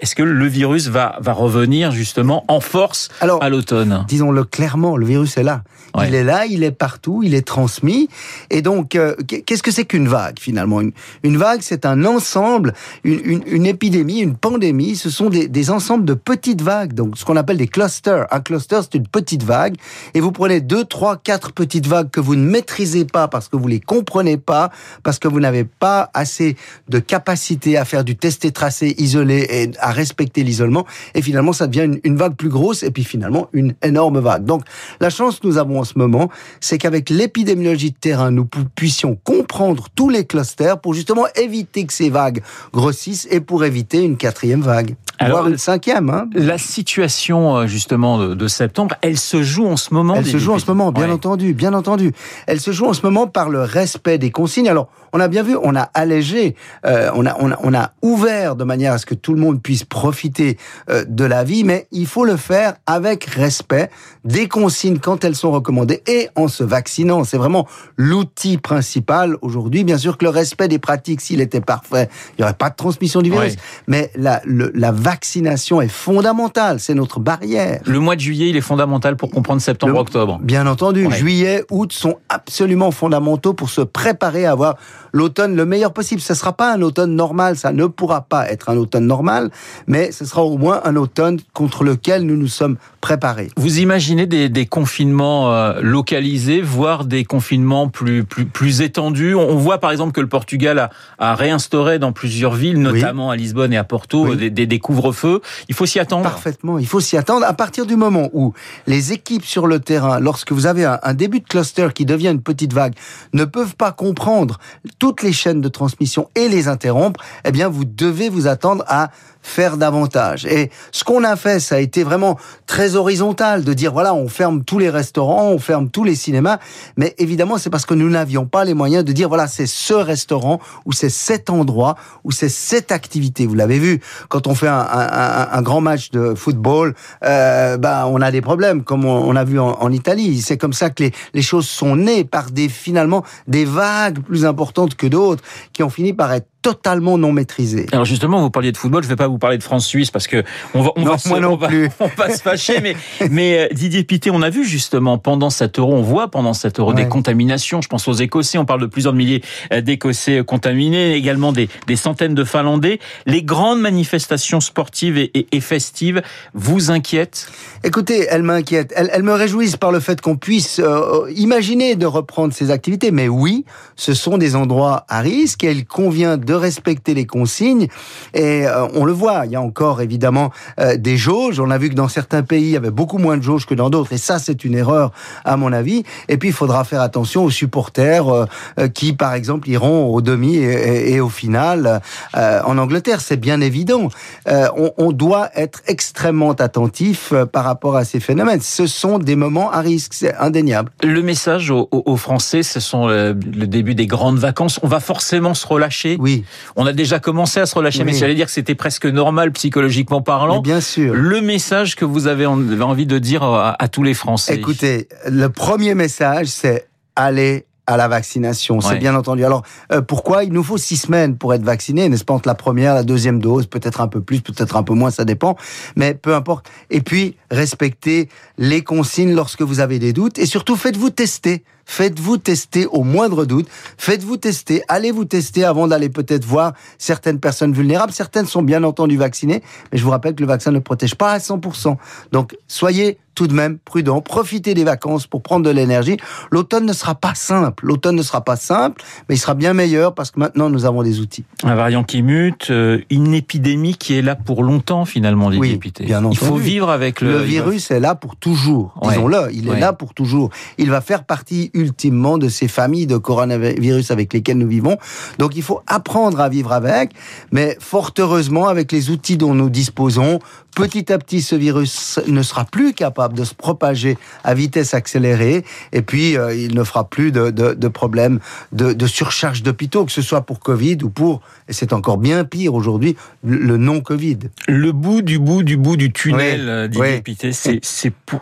est-ce 0.00 0.14
que 0.14 0.22
le 0.22 0.46
virus 0.46 0.88
va, 0.88 1.16
va 1.20 1.32
revenir 1.32 1.92
justement 1.92 2.44
en 2.48 2.60
force 2.60 3.08
Alors, 3.20 3.42
à 3.42 3.48
l'automne? 3.48 4.04
Disons-le 4.08 4.44
clairement, 4.44 4.96
le 4.96 5.06
virus 5.06 5.36
est 5.38 5.42
là. 5.42 5.62
Ouais. 5.94 6.08
Il 6.08 6.14
est 6.14 6.24
là, 6.24 6.46
il 6.46 6.62
est 6.64 6.70
partout, 6.72 7.22
il 7.22 7.34
est 7.34 7.46
transmis. 7.46 8.01
Et 8.50 8.62
donc, 8.62 8.96
euh, 8.96 9.14
qu'est-ce 9.26 9.62
que 9.62 9.70
c'est 9.70 9.84
qu'une 9.84 10.08
vague 10.08 10.38
finalement? 10.38 10.80
Une, 11.22 11.36
vague, 11.36 11.60
c'est 11.62 11.86
un 11.86 12.04
ensemble, 12.04 12.74
une, 13.04 13.66
épidémie, 13.66 14.20
une 14.20 14.36
pandémie. 14.36 14.96
Ce 14.96 15.10
sont 15.10 15.30
des, 15.30 15.70
ensembles 15.70 16.04
de 16.04 16.14
petites 16.14 16.62
vagues, 16.62 16.92
donc 16.92 17.16
ce 17.16 17.24
qu'on 17.24 17.36
appelle 17.36 17.56
des 17.56 17.68
clusters. 17.68 18.26
Un 18.30 18.40
cluster, 18.40 18.80
c'est 18.82 18.94
une 18.94 19.06
petite 19.06 19.42
vague. 19.42 19.76
Et 20.14 20.20
vous 20.20 20.32
prenez 20.32 20.60
deux, 20.60 20.84
trois, 20.84 21.16
quatre 21.16 21.52
petites 21.52 21.86
vagues 21.86 22.10
que 22.10 22.20
vous 22.20 22.36
ne 22.36 22.44
maîtrisez 22.44 23.04
pas 23.04 23.28
parce 23.28 23.48
que 23.48 23.56
vous 23.56 23.68
les 23.68 23.80
comprenez 23.80 24.36
pas, 24.36 24.70
parce 25.02 25.18
que 25.18 25.28
vous 25.28 25.40
n'avez 25.40 25.64
pas 25.64 26.10
assez 26.14 26.56
de 26.88 26.98
capacité 26.98 27.76
à 27.76 27.84
faire 27.84 28.04
du 28.04 28.16
test 28.16 28.44
et 28.44 28.52
tracé 28.52 28.94
isolé 28.98 29.46
et 29.50 29.70
à 29.78 29.92
respecter 29.92 30.42
l'isolement. 30.42 30.86
Et 31.14 31.22
finalement, 31.22 31.52
ça 31.52 31.66
devient 31.66 31.98
une 32.04 32.16
vague 32.16 32.34
plus 32.34 32.48
grosse 32.48 32.82
et 32.82 32.90
puis 32.90 33.04
finalement 33.04 33.48
une 33.52 33.74
énorme 33.82 34.20
vague. 34.20 34.44
Donc, 34.44 34.62
la 35.00 35.10
chance 35.10 35.40
que 35.40 35.46
nous 35.46 35.58
avons 35.58 35.80
en 35.80 35.84
ce 35.84 35.98
moment, 35.98 36.28
c'est 36.60 36.78
qu'avec 36.78 37.10
l'épidémiologie 37.10 37.81
de 37.90 37.96
terrain, 37.96 38.30
nous 38.30 38.48
puissions 38.74 39.16
comprendre 39.24 39.88
tous 39.94 40.08
les 40.08 40.26
clusters 40.26 40.80
pour 40.80 40.94
justement 40.94 41.26
éviter 41.36 41.84
que 41.86 41.92
ces 41.92 42.10
vagues 42.10 42.42
grossissent 42.72 43.26
et 43.30 43.40
pour 43.40 43.64
éviter 43.64 44.02
une 44.02 44.16
quatrième 44.16 44.62
vague. 44.62 44.94
Alors, 45.26 45.38
voire 45.38 45.50
une 45.50 45.58
cinquième. 45.58 46.10
Hein. 46.10 46.28
La 46.34 46.58
situation 46.58 47.56
euh, 47.56 47.66
justement 47.66 48.18
de, 48.18 48.34
de, 48.34 48.48
septembre, 48.48 48.94
elle 49.02 49.18
se 49.18 49.42
joue 49.42 49.66
en 49.66 49.76
ce 49.76 49.94
moment. 49.94 50.14
Elle 50.16 50.26
se 50.26 50.38
joue 50.38 50.52
en 50.52 50.58
ce 50.58 50.66
moment, 50.66 50.92
bien 50.92 51.06
ouais. 51.06 51.12
entendu, 51.12 51.54
bien 51.54 51.74
entendu. 51.74 52.12
Elle 52.46 52.60
se 52.60 52.72
joue 52.72 52.86
en 52.86 52.92
ce 52.92 53.02
moment 53.02 53.26
par 53.26 53.48
le 53.48 53.62
respect 53.62 54.18
des 54.18 54.30
consignes. 54.30 54.68
Alors, 54.68 54.88
on 55.12 55.20
a 55.20 55.28
bien 55.28 55.42
vu, 55.42 55.56
on 55.62 55.76
a 55.76 55.82
allégé, 55.82 56.56
euh, 56.86 57.10
on, 57.14 57.26
a, 57.26 57.36
on, 57.38 57.52
a, 57.52 57.58
on 57.62 57.74
a 57.74 57.92
ouvert 58.00 58.56
de 58.56 58.64
manière 58.64 58.94
à 58.94 58.98
ce 58.98 59.04
que 59.04 59.14
tout 59.14 59.34
le 59.34 59.40
monde 59.40 59.60
puisse 59.60 59.84
profiter 59.84 60.56
euh, 60.88 61.04
de 61.06 61.24
la 61.24 61.44
vie, 61.44 61.64
mais 61.64 61.86
il 61.92 62.06
faut 62.06 62.24
le 62.24 62.36
faire 62.36 62.74
avec 62.86 63.24
respect 63.24 63.90
des 64.24 64.48
consignes 64.48 64.98
quand 64.98 65.24
elles 65.24 65.36
sont 65.36 65.52
recommandées 65.52 66.02
et 66.06 66.28
en 66.34 66.48
se 66.48 66.64
vaccinant. 66.64 67.24
C'est 67.24 67.36
vraiment 67.36 67.68
l'outil 67.96 68.56
principal 68.56 69.36
aujourd'hui. 69.42 69.84
Bien 69.84 69.98
sûr 69.98 70.16
que 70.16 70.24
le 70.24 70.30
respect 70.30 70.68
des 70.68 70.78
pratiques, 70.78 71.20
s'il 71.20 71.40
était 71.40 71.60
parfait, 71.60 72.08
il 72.30 72.40
n'y 72.40 72.44
aurait 72.44 72.54
pas 72.54 72.70
de 72.70 72.76
transmission 72.76 73.20
du 73.20 73.30
virus. 73.30 73.52
Ouais. 73.52 73.58
Mais 73.86 74.10
la, 74.14 74.40
le, 74.44 74.72
la 74.74 74.92
vaccination 74.92 75.11
est 75.20 75.88
fondamentale, 75.88 76.80
c'est 76.80 76.94
notre 76.94 77.20
barrière. 77.20 77.80
Le 77.86 77.98
mois 77.98 78.16
de 78.16 78.20
juillet, 78.20 78.50
il 78.50 78.56
est 78.56 78.60
fondamental 78.60 79.16
pour 79.16 79.30
comprendre 79.30 79.60
septembre-octobre. 79.60 80.38
Bien 80.42 80.66
entendu, 80.66 81.06
ouais. 81.06 81.16
juillet, 81.16 81.64
août 81.70 81.92
sont 81.92 82.16
absolument 82.28 82.90
fondamentaux 82.90 83.54
pour 83.54 83.70
se 83.70 83.80
préparer 83.80 84.46
à 84.46 84.52
avoir 84.52 84.76
l'automne 85.12 85.54
le 85.56 85.66
meilleur 85.66 85.92
possible. 85.92 86.20
Ce 86.20 86.32
ne 86.32 86.36
sera 86.38 86.52
pas 86.54 86.72
un 86.72 86.82
automne 86.82 87.14
normal, 87.14 87.56
ça 87.56 87.72
ne 87.72 87.86
pourra 87.86 88.22
pas 88.22 88.50
être 88.50 88.70
un 88.70 88.76
automne 88.76 89.06
normal, 89.06 89.50
mais 89.86 90.12
ce 90.12 90.24
sera 90.24 90.42
au 90.42 90.58
moins 90.58 90.80
un 90.84 90.96
automne 90.96 91.38
contre 91.52 91.84
lequel 91.84 92.22
nous 92.22 92.36
nous 92.36 92.48
sommes 92.48 92.76
préparés. 93.00 93.48
Vous 93.56 93.80
imaginez 93.80 94.26
des, 94.26 94.48
des 94.48 94.66
confinements 94.66 95.52
euh, 95.52 95.80
localisés, 95.82 96.60
voire 96.62 97.04
des 97.04 97.24
confinements 97.24 97.88
plus, 97.88 98.24
plus, 98.24 98.46
plus 98.46 98.80
étendus? 98.80 99.34
On 99.34 99.56
voit 99.56 99.78
par 99.78 99.90
exemple 99.90 100.12
que 100.12 100.20
le 100.20 100.28
Portugal 100.28 100.78
a, 100.78 100.90
a 101.18 101.34
réinstauré 101.34 101.98
dans 101.98 102.12
plusieurs 102.12 102.54
villes, 102.54 102.80
notamment 102.80 103.28
oui. 103.28 103.34
à 103.34 103.36
Lisbonne 103.36 103.72
et 103.72 103.76
à 103.76 103.84
Porto, 103.84 104.26
oui. 104.26 104.36
des, 104.36 104.50
des, 104.50 104.66
des 104.66 104.78
couvre-feux. 104.92 105.40
Il 105.68 105.74
faut 105.74 105.86
s'y 105.86 105.98
attendre 105.98 106.22
Parfaitement, 106.22 106.78
il 106.78 106.86
faut 106.86 107.00
s'y 107.00 107.16
attendre. 107.16 107.46
À 107.46 107.54
partir 107.54 107.86
du 107.86 107.96
moment 107.96 108.28
où 108.32 108.52
les 108.86 109.12
équipes 109.12 109.44
sur 109.44 109.66
le 109.66 109.80
terrain, 109.80 110.20
lorsque 110.20 110.52
vous 110.52 110.66
avez 110.66 110.84
un 110.84 111.14
début 111.14 111.40
de 111.40 111.46
cluster 111.46 111.88
qui 111.94 112.04
devient 112.04 112.28
une 112.28 112.42
petite 112.42 112.72
vague, 112.72 112.94
ne 113.32 113.44
peuvent 113.44 113.76
pas 113.76 113.92
comprendre 113.92 114.58
toutes 114.98 115.22
les 115.22 115.32
chaînes 115.32 115.60
de 115.60 115.68
transmission 115.68 116.28
et 116.34 116.48
les 116.48 116.68
interrompre, 116.68 117.20
eh 117.44 117.52
bien, 117.52 117.68
vous 117.68 117.84
devez 117.84 118.28
vous 118.28 118.46
attendre 118.46 118.84
à 118.86 119.10
faire 119.42 119.76
davantage. 119.76 120.46
Et 120.46 120.70
ce 120.92 121.04
qu'on 121.04 121.24
a 121.24 121.36
fait, 121.36 121.60
ça 121.60 121.74
a 121.74 121.78
été 121.78 122.04
vraiment 122.04 122.38
très 122.66 122.94
horizontal 122.94 123.64
de 123.64 123.72
dire 123.74 123.92
voilà, 123.92 124.14
on 124.14 124.28
ferme 124.28 124.64
tous 124.64 124.78
les 124.78 124.88
restaurants, 124.88 125.48
on 125.48 125.58
ferme 125.58 125.90
tous 125.90 126.04
les 126.04 126.14
cinémas, 126.14 126.58
mais 126.96 127.14
évidemment, 127.18 127.58
c'est 127.58 127.68
parce 127.68 127.84
que 127.84 127.94
nous 127.94 128.08
n'avions 128.08 128.46
pas 128.46 128.64
les 128.64 128.74
moyens 128.74 129.04
de 129.04 129.12
dire 129.12 129.28
voilà, 129.28 129.48
c'est 129.48 129.66
ce 129.66 129.94
restaurant 129.94 130.60
ou 130.86 130.92
c'est 130.92 131.10
cet 131.10 131.50
endroit 131.50 131.96
ou 132.24 132.30
c'est 132.30 132.48
cette 132.48 132.92
activité. 132.92 133.46
Vous 133.46 133.54
l'avez 133.54 133.78
vu, 133.78 134.00
quand 134.28 134.46
on 134.46 134.54
fait 134.54 134.68
un, 134.68 134.81
un, 134.82 135.62
grand 135.62 135.80
match 135.80 136.10
de 136.10 136.34
football, 136.34 136.94
euh, 137.24 137.76
ben 137.76 138.06
on 138.06 138.20
a 138.20 138.30
des 138.30 138.40
problèmes, 138.40 138.82
comme 138.82 139.04
on, 139.04 139.28
on 139.28 139.36
a 139.36 139.44
vu 139.44 139.58
en, 139.58 139.72
en 139.72 139.92
Italie. 139.92 140.42
C'est 140.42 140.58
comme 140.58 140.72
ça 140.72 140.90
que 140.90 141.04
les, 141.04 141.12
les 141.34 141.42
choses 141.42 141.68
sont 141.68 141.96
nées 141.96 142.24
par 142.24 142.50
des 142.50 142.68
finalement 142.68 143.24
des 143.46 143.64
vagues 143.64 144.20
plus 144.20 144.44
importantes 144.44 144.94
que 144.94 145.06
d'autres 145.06 145.42
qui 145.72 145.82
ont 145.82 145.90
fini 145.90 146.12
par 146.12 146.32
être 146.32 146.51
totalement 146.62 147.18
non 147.18 147.32
maîtrisé. 147.32 147.86
Alors 147.92 148.04
justement, 148.04 148.40
vous 148.40 148.50
parliez 148.50 148.72
de 148.72 148.76
football, 148.76 149.02
je 149.02 149.08
vais 149.08 149.16
pas 149.16 149.28
vous 149.28 149.38
parler 149.38 149.58
de 149.58 149.62
France-Suisse 149.62 150.10
parce 150.10 150.26
que 150.26 150.44
on 150.74 150.82
va, 150.82 150.90
on 150.96 151.02
non, 151.02 151.10
va, 151.10 151.18
se, 151.18 151.28
non 151.28 151.52
on 151.52 151.56
va, 151.56 151.68
plus. 151.68 151.90
on 152.00 152.06
va 152.16 152.30
se 152.30 152.42
fâcher, 152.42 152.80
mais, 152.80 152.96
mais 153.30 153.58
euh, 153.58 153.74
Didier 153.74 154.04
Pité, 154.04 154.30
on 154.30 154.42
a 154.42 154.50
vu 154.50 154.64
justement 154.64 155.18
pendant 155.18 155.50
cet 155.50 155.78
euro, 155.78 155.92
on 155.92 156.02
voit 156.02 156.28
pendant 156.28 156.54
cet 156.54 156.78
euro 156.78 156.90
ouais. 156.90 157.02
des 157.02 157.08
contaminations. 157.08 157.82
Je 157.82 157.88
pense 157.88 158.06
aux 158.08 158.12
Écossais, 158.12 158.58
on 158.58 158.64
parle 158.64 158.80
de 158.80 158.86
plusieurs 158.86 159.12
milliers 159.12 159.42
euh, 159.72 159.80
d'Écossais 159.80 160.42
contaminés, 160.44 161.14
également 161.14 161.52
des, 161.52 161.68
des 161.86 161.96
centaines 161.96 162.34
de 162.34 162.44
Finlandais. 162.44 163.00
Les 163.26 163.42
grandes 163.42 163.80
manifestations 163.80 164.60
sportives 164.60 165.18
et, 165.18 165.30
et, 165.34 165.46
et 165.52 165.60
festives 165.60 166.22
vous 166.54 166.90
inquiètent? 166.90 167.48
Écoutez, 167.84 168.26
elles 168.30 168.42
m'inquiètent. 168.42 168.92
Elles, 168.94 169.10
elles, 169.12 169.22
me 169.22 169.32
réjouissent 169.32 169.76
par 169.76 169.90
le 169.90 170.00
fait 170.00 170.20
qu'on 170.20 170.36
puisse 170.36 170.78
euh, 170.78 171.30
imaginer 171.34 171.96
de 171.96 172.06
reprendre 172.06 172.54
ces 172.54 172.70
activités. 172.70 173.10
Mais 173.10 173.28
oui, 173.28 173.64
ce 173.96 174.14
sont 174.14 174.38
des 174.38 174.54
endroits 174.54 175.04
à 175.08 175.20
risque 175.20 175.64
et 175.64 175.72
il 175.72 175.84
convient 175.84 176.36
de 176.36 176.51
de 176.52 176.56
respecter 176.56 177.14
les 177.14 177.24
consignes. 177.24 177.88
Et 178.34 178.66
euh, 178.66 178.86
on 178.94 179.06
le 179.06 179.12
voit, 179.12 179.46
il 179.46 179.52
y 179.52 179.56
a 179.56 179.60
encore 179.62 180.02
évidemment 180.02 180.50
euh, 180.78 180.96
des 180.98 181.16
jauges. 181.16 181.60
On 181.60 181.70
a 181.70 181.78
vu 181.78 181.88
que 181.88 181.94
dans 181.94 182.08
certains 182.08 182.42
pays, 182.42 182.64
il 182.64 182.70
y 182.70 182.76
avait 182.76 182.90
beaucoup 182.90 183.16
moins 183.18 183.38
de 183.38 183.42
jauges 183.42 183.66
que 183.66 183.74
dans 183.74 183.88
d'autres. 183.88 184.12
Et 184.12 184.18
ça, 184.18 184.38
c'est 184.38 184.64
une 184.64 184.74
erreur, 184.74 185.12
à 185.44 185.56
mon 185.56 185.72
avis. 185.72 186.04
Et 186.28 186.36
puis, 186.36 186.50
il 186.50 186.54
faudra 186.54 186.84
faire 186.84 187.00
attention 187.00 187.44
aux 187.44 187.50
supporters 187.50 188.46
qui, 188.92 189.14
par 189.14 189.32
exemple, 189.32 189.68
iront 189.70 190.12
au 190.12 190.20
demi 190.20 190.56
et, 190.56 191.20
au 191.20 191.28
final 191.28 192.00
en 192.34 192.78
Angleterre. 192.78 193.20
C'est 193.20 193.36
bien 193.36 193.60
évident. 193.60 194.08
On, 194.46 194.92
on, 194.98 195.12
doit 195.12 195.48
être 195.54 195.80
extrêmement 195.86 196.52
attentif 196.52 197.32
par 197.52 197.64
rapport 197.64 197.96
à 197.96 198.04
ces 198.04 198.20
phénomènes. 198.20 198.60
Ce 198.60 198.86
sont 198.86 199.18
des 199.18 199.36
moments 199.36 199.70
à 199.70 199.80
risque, 199.80 200.14
c'est 200.14 200.34
indéniable. 200.36 200.90
Le 201.02 201.22
message 201.22 201.70
aux, 201.70 201.88
aux 201.90 202.16
Français, 202.16 202.62
ce 202.62 202.80
sont 202.80 203.06
le, 203.06 203.32
le 203.32 203.66
début 203.66 203.94
des 203.94 204.06
grandes 204.06 204.38
vacances. 204.38 204.80
On 204.82 204.88
va 204.88 205.00
forcément 205.00 205.54
se 205.54 205.66
relâcher. 205.66 206.16
Oui. 206.18 206.41
On 206.76 206.86
a 206.86 206.92
déjà 206.92 207.18
commencé 207.18 207.60
à 207.60 207.66
se 207.66 207.74
relâcher, 207.74 208.04
mais 208.04 208.12
j'allais 208.12 208.34
dire 208.34 208.46
que 208.46 208.52
c'était 208.52 208.74
presque 208.74 209.06
normal 209.06 209.52
psychologiquement 209.52 210.22
parlant. 210.22 210.60
bien 210.60 210.80
sûr. 210.80 211.14
Le 211.14 211.40
message 211.40 211.96
que 211.96 212.04
vous 212.04 212.26
avez 212.26 212.46
envie 212.46 213.06
de 213.06 213.18
dire 213.18 213.42
à, 213.42 213.88
tous 213.88 214.02
les 214.02 214.14
Français. 214.14 214.54
Écoutez, 214.54 215.08
le 215.28 215.48
premier 215.48 215.94
message, 215.94 216.46
c'est 216.46 216.88
aller 217.16 217.66
à 217.86 217.96
la 217.96 218.06
vaccination, 218.06 218.80
c'est 218.80 218.96
bien 218.96 219.14
entendu. 219.14 219.44
Alors, 219.44 219.62
euh, 219.90 220.00
pourquoi 220.02 220.44
il 220.44 220.52
nous 220.52 220.62
faut 220.62 220.78
six 220.78 220.96
semaines 220.96 221.36
pour 221.36 221.52
être 221.52 221.64
vacciné, 221.64 222.08
n'est-ce 222.08 222.24
pas, 222.24 222.34
entre 222.34 222.48
la 222.48 222.54
première, 222.54 222.94
la 222.94 223.02
deuxième 223.02 223.40
dose, 223.40 223.66
peut-être 223.66 224.00
un 224.00 224.08
peu 224.08 224.20
plus, 224.20 224.40
peut-être 224.40 224.76
un 224.76 224.84
peu 224.84 224.94
moins, 224.94 225.10
ça 225.10 225.24
dépend, 225.24 225.56
mais 225.96 226.14
peu 226.14 226.34
importe. 226.34 226.70
Et 226.90 227.00
puis, 227.00 227.36
respectez 227.50 228.28
les 228.56 228.82
consignes 228.82 229.34
lorsque 229.34 229.62
vous 229.62 229.80
avez 229.80 229.98
des 229.98 230.12
doutes, 230.12 230.38
et 230.38 230.46
surtout, 230.46 230.76
faites-vous 230.76 231.10
tester. 231.10 231.64
Faites-vous 231.84 232.38
tester 232.38 232.86
au 232.86 233.02
moindre 233.02 233.44
doute. 233.44 233.68
Faites-vous 233.98 234.36
tester. 234.36 234.82
Allez 234.88 235.10
vous 235.10 235.24
tester 235.24 235.64
avant 235.64 235.86
d'aller 235.86 236.08
peut-être 236.08 236.44
voir 236.44 236.72
certaines 236.98 237.40
personnes 237.40 237.72
vulnérables. 237.72 238.12
Certaines 238.12 238.46
sont 238.46 238.62
bien 238.62 238.82
entendu 238.84 239.16
vaccinées, 239.16 239.62
mais 239.90 239.98
je 239.98 240.04
vous 240.04 240.10
rappelle 240.10 240.34
que 240.34 240.42
le 240.42 240.48
vaccin 240.48 240.70
ne 240.70 240.78
protège 240.78 241.14
pas 241.14 241.32
à 241.32 241.38
100%. 241.38 241.96
Donc, 242.32 242.56
soyez 242.68 243.18
tout 243.34 243.46
de 243.46 243.54
même 243.54 243.78
prudent. 243.78 244.20
Profitez 244.20 244.74
des 244.74 244.84
vacances 244.84 245.26
pour 245.26 245.42
prendre 245.42 245.64
de 245.64 245.70
l'énergie. 245.70 246.16
L'automne 246.50 246.86
ne 246.86 246.92
sera 246.92 247.14
pas 247.14 247.34
simple. 247.34 247.86
L'automne 247.86 248.16
ne 248.16 248.22
sera 248.22 248.42
pas 248.42 248.56
simple, 248.56 249.02
mais 249.28 249.36
il 249.36 249.38
sera 249.38 249.54
bien 249.54 249.72
meilleur 249.72 250.14
parce 250.14 250.30
que 250.30 250.38
maintenant 250.38 250.68
nous 250.68 250.84
avons 250.84 251.02
des 251.02 251.20
outils. 251.20 251.44
Un 251.64 251.74
variant 251.74 252.04
qui 252.04 252.22
mute, 252.22 252.70
euh, 252.70 253.00
une 253.10 253.34
épidémie 253.34 253.94
qui 253.94 254.14
est 254.14 254.22
là 254.22 254.36
pour 254.36 254.62
longtemps 254.62 255.04
finalement, 255.04 255.46
oui, 255.46 255.78
bien 256.00 256.18
entendu. 256.18 256.38
Il 256.40 256.46
faut 256.46 256.56
vivre 256.56 256.90
avec 256.90 257.20
le... 257.20 257.32
Le 257.32 257.38
virus 257.38 257.90
est 257.90 258.00
là 258.00 258.14
pour 258.14 258.36
toujours. 258.36 258.94
Disons-le, 259.02 259.48
il 259.52 259.68
est 259.68 259.80
là 259.80 259.92
pour 259.92 260.14
toujours. 260.14 260.50
Il 260.78 260.90
va 260.90 261.00
faire 261.00 261.24
partie 261.24 261.70
ultimement 261.74 262.38
de 262.38 262.48
ces 262.48 262.68
familles 262.68 263.06
de 263.06 263.16
coronavirus 263.16 264.10
avec 264.10 264.32
lesquelles 264.32 264.58
nous 264.58 264.68
vivons. 264.68 264.98
Donc 265.38 265.56
il 265.56 265.62
faut 265.62 265.82
apprendre 265.86 266.40
à 266.40 266.48
vivre 266.48 266.72
avec, 266.72 267.10
mais 267.50 267.76
fort 267.80 268.12
heureusement, 268.18 268.68
avec 268.68 268.92
les 268.92 269.10
outils 269.10 269.36
dont 269.36 269.54
nous 269.54 269.70
disposons, 269.70 270.38
petit 270.74 271.12
à 271.12 271.18
petit, 271.18 271.42
ce 271.42 271.54
virus 271.54 272.20
ne 272.26 272.42
sera 272.42 272.64
plus 272.64 272.94
capable 272.94 273.34
de 273.34 273.44
se 273.44 273.54
propager 273.54 274.18
à 274.44 274.54
vitesse 274.54 274.94
accélérée, 274.94 275.64
et 275.92 276.02
puis 276.02 276.36
euh, 276.36 276.54
il 276.54 276.74
ne 276.74 276.84
fera 276.84 277.04
plus 277.08 277.32
de, 277.32 277.50
de, 277.50 277.74
de 277.74 277.88
problèmes 277.88 278.40
de, 278.72 278.92
de 278.92 279.06
surcharge 279.06 279.62
d'hôpitaux, 279.62 280.04
que 280.04 280.12
ce 280.12 280.22
soit 280.22 280.42
pour 280.42 280.60
Covid 280.60 280.98
ou 281.02 281.10
pour, 281.10 281.40
et 281.68 281.72
c'est 281.72 281.92
encore 281.92 282.18
bien 282.18 282.44
pire 282.44 282.74
aujourd'hui, 282.74 283.16
le 283.44 283.76
non-Covid. 283.76 284.38
Le 284.68 284.92
bout 284.92 285.22
du 285.22 285.38
bout 285.38 285.62
du 285.62 285.76
bout 285.76 285.96
du 285.96 286.12
tunnel, 286.12 286.90
oui, 286.96 287.22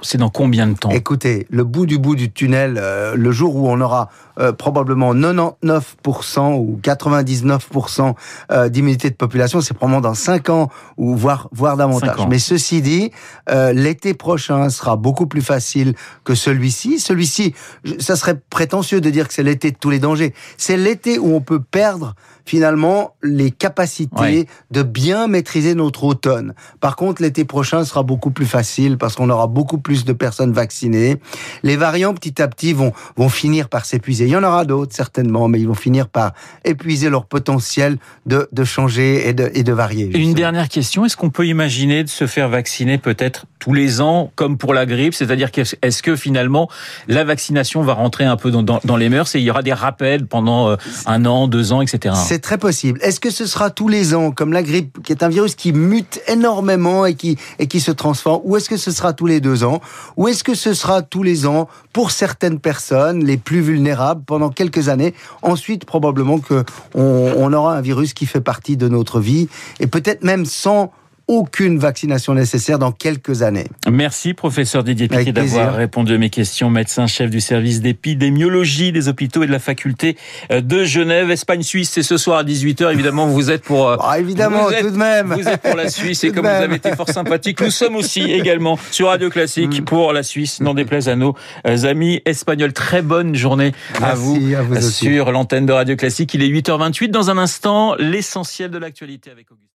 c'est 0.02 0.18
dans 0.18 0.30
combien 0.30 0.66
de 0.66 0.74
temps? 0.74 0.90
Écoutez, 0.90 1.46
le 1.50 1.64
bout 1.64 1.86
du 1.86 1.98
bout 1.98 2.16
du 2.16 2.30
tunnel, 2.30 2.78
euh, 2.78 3.14
le 3.16 3.32
jour 3.32 3.56
où 3.56 3.68
on 3.68 3.80
aura 3.80 4.10
euh, 4.38 4.52
probablement 4.52 5.14
99% 5.14 6.54
ou 6.56 6.80
99% 6.82 8.14
euh, 8.50 8.68
d'immunité 8.68 9.10
de 9.10 9.14
population, 9.14 9.60
c'est 9.60 9.74
probablement 9.74 10.00
dans 10.00 10.14
5 10.14 10.48
ans 10.50 10.70
ou 10.96 11.16
voire 11.16 11.48
voire 11.52 11.76
davantage. 11.76 12.16
Mais 12.28 12.38
ceci 12.38 12.82
dit, 12.82 13.10
euh, 13.48 13.72
l'été 13.72 14.14
prochain 14.14 14.70
sera 14.70 14.96
beaucoup 14.96 15.26
plus 15.26 15.42
facile 15.42 15.94
que 16.24 16.34
celui-ci. 16.34 16.98
Celui-ci, 16.98 17.54
ça 17.98 18.16
serait 18.16 18.40
prétentieux 18.50 19.00
de 19.00 19.10
dire 19.10 19.28
que 19.28 19.34
c'est 19.34 19.42
l'été 19.42 19.70
de 19.70 19.76
tous 19.76 19.90
les 19.90 19.98
dangers. 19.98 20.34
C'est 20.56 20.76
l'été 20.76 21.18
où 21.18 21.34
on 21.34 21.40
peut 21.40 21.60
perdre 21.60 22.14
finalement 22.50 23.14
les 23.22 23.52
capacités 23.52 24.48
de 24.72 24.82
bien 24.82 25.28
maîtriser 25.28 25.76
notre 25.76 26.02
automne. 26.02 26.54
Par 26.80 26.96
contre, 26.96 27.22
l'été 27.22 27.44
prochain 27.44 27.84
sera 27.84 28.02
beaucoup 28.02 28.32
plus 28.32 28.44
facile 28.44 28.98
parce 28.98 29.14
qu'on 29.14 29.30
aura 29.30 29.46
beaucoup 29.46 29.78
plus 29.78 30.04
de 30.04 30.12
personnes 30.12 30.50
vaccinées. 30.50 31.18
Les 31.62 31.76
variants 31.76 32.12
petit 32.12 32.42
à 32.42 32.48
petit 32.48 32.72
vont 32.72 32.92
vont 33.16 33.28
finir 33.28 33.68
par 33.68 33.84
s'épuiser. 33.84 34.24
Il 34.24 34.30
y 34.30 34.36
en 34.36 34.42
aura 34.42 34.64
d'autres 34.64 34.92
certainement, 34.92 35.46
mais 35.46 35.60
ils 35.60 35.68
vont 35.68 35.74
finir 35.74 36.08
par 36.08 36.32
épuiser 36.64 37.08
leur 37.08 37.26
potentiel 37.26 37.98
de, 38.26 38.48
de 38.50 38.64
changer 38.64 39.28
et 39.28 39.32
de, 39.32 39.48
et 39.54 39.62
de 39.62 39.72
varier. 39.72 40.10
Une 40.18 40.34
dernière 40.34 40.68
question, 40.68 41.04
est-ce 41.04 41.16
qu'on 41.16 41.30
peut 41.30 41.46
imaginer 41.46 42.02
de 42.02 42.08
se 42.08 42.26
faire 42.26 42.48
vacciner 42.48 42.98
peut-être 42.98 43.46
tous 43.60 43.74
les 43.74 44.00
ans 44.00 44.32
comme 44.34 44.58
pour 44.58 44.74
la 44.74 44.86
grippe? 44.86 45.14
C'est-à-dire 45.14 45.52
qu'est-ce 45.52 46.02
que 46.02 46.16
finalement 46.16 46.68
la 47.06 47.22
vaccination 47.22 47.82
va 47.82 47.92
rentrer 47.92 48.24
un 48.24 48.36
peu 48.36 48.50
dans, 48.50 48.64
dans, 48.64 48.80
dans 48.84 48.96
les 48.96 49.08
mœurs 49.08 49.36
et 49.36 49.38
il 49.38 49.44
y 49.44 49.50
aura 49.50 49.62
des 49.62 49.72
rappels 49.72 50.26
pendant 50.26 50.70
euh, 50.70 50.76
un 51.06 51.24
an, 51.26 51.46
deux 51.46 51.72
ans, 51.72 51.80
etc. 51.80 52.12
C'est 52.40 52.44
très 52.44 52.56
possible. 52.56 52.98
Est-ce 53.02 53.20
que 53.20 53.28
ce 53.28 53.44
sera 53.44 53.68
tous 53.68 53.88
les 53.88 54.14
ans, 54.14 54.30
comme 54.30 54.54
la 54.54 54.62
grippe, 54.62 55.02
qui 55.02 55.12
est 55.12 55.22
un 55.22 55.28
virus 55.28 55.54
qui 55.54 55.74
mute 55.74 56.22
énormément 56.26 57.04
et 57.04 57.14
qui, 57.14 57.36
et 57.58 57.66
qui 57.66 57.80
se 57.80 57.90
transforme, 57.90 58.40
ou 58.44 58.56
est-ce 58.56 58.70
que 58.70 58.78
ce 58.78 58.90
sera 58.92 59.12
tous 59.12 59.26
les 59.26 59.40
deux 59.40 59.62
ans, 59.62 59.82
ou 60.16 60.26
est-ce 60.26 60.42
que 60.42 60.54
ce 60.54 60.72
sera 60.72 61.02
tous 61.02 61.22
les 61.22 61.46
ans 61.46 61.68
pour 61.92 62.12
certaines 62.12 62.58
personnes 62.58 63.26
les 63.26 63.36
plus 63.36 63.60
vulnérables 63.60 64.22
pendant 64.24 64.48
quelques 64.48 64.88
années 64.88 65.12
Ensuite, 65.42 65.84
probablement 65.84 66.38
que 66.38 66.64
on, 66.94 67.34
on 67.36 67.52
aura 67.52 67.76
un 67.76 67.82
virus 67.82 68.14
qui 68.14 68.24
fait 68.24 68.40
partie 68.40 68.78
de 68.78 68.88
notre 68.88 69.20
vie 69.20 69.50
et 69.78 69.86
peut-être 69.86 70.24
même 70.24 70.46
sans 70.46 70.92
aucune 71.30 71.78
vaccination 71.78 72.34
nécessaire 72.34 72.80
dans 72.80 72.90
quelques 72.90 73.42
années. 73.42 73.68
Merci 73.88 74.34
professeur 74.34 74.82
Didier 74.82 75.06
Piquet 75.06 75.30
d'avoir 75.30 75.74
répondu 75.76 76.14
à 76.14 76.18
mes 76.18 76.28
questions. 76.28 76.70
Médecin 76.70 77.06
chef 77.06 77.30
du 77.30 77.40
service 77.40 77.80
d'épidémiologie 77.80 78.90
des 78.90 79.06
hôpitaux 79.06 79.44
et 79.44 79.46
de 79.46 79.52
la 79.52 79.60
faculté 79.60 80.16
euh, 80.50 80.60
de 80.60 80.82
Genève, 80.82 81.30
Espagne-Suisse. 81.30 81.90
C'est 81.90 82.02
ce 82.02 82.16
soir 82.16 82.38
à 82.38 82.42
18h. 82.42 82.92
Évidemment, 82.92 83.28
vous 83.28 83.52
êtes 83.52 83.62
pour... 83.62 83.88
Euh, 83.88 83.96
ah, 84.00 84.18
évidemment, 84.18 84.66
tout 84.66 84.90
de 84.90 84.96
même. 84.96 85.32
Vous 85.32 85.46
êtes 85.46 85.62
pour 85.62 85.76
la 85.76 85.88
Suisse 85.88 86.24
et 86.24 86.32
comme 86.32 86.46
vous 86.46 86.50
avez 86.50 86.74
été 86.74 86.96
fort 86.96 87.08
sympathique, 87.08 87.60
nous 87.60 87.70
sommes 87.70 87.94
aussi 87.94 88.22
également 88.32 88.76
sur 88.90 89.06
Radio 89.06 89.30
Classique 89.30 89.82
mm. 89.82 89.84
pour 89.84 90.12
la 90.12 90.24
Suisse, 90.24 90.60
n'en 90.60 90.74
déplaise 90.74 91.08
à 91.08 91.14
nos 91.14 91.36
euh, 91.64 91.84
amis 91.84 92.20
espagnols. 92.24 92.72
Très 92.72 93.02
bonne 93.02 93.36
journée 93.36 93.70
à 94.02 94.16
vous, 94.16 94.36
à 94.74 94.80
sur 94.80 95.30
l'antenne 95.30 95.66
de 95.66 95.72
Radio 95.72 95.94
Classique. 95.94 96.34
Il 96.34 96.42
est 96.42 96.48
8h28. 96.48 97.10
Dans 97.10 97.30
un 97.30 97.38
instant, 97.38 97.94
l'essentiel 98.00 98.72
de 98.72 98.78
l'actualité 98.78 99.30
avec 99.30 99.48
Auguste. 99.52 99.68